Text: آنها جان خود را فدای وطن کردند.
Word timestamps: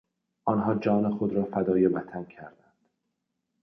آنها 0.45 0.75
جان 0.75 1.17
خود 1.17 1.33
را 1.33 1.43
فدای 1.45 1.87
وطن 1.87 2.25
کردند. 2.25 2.73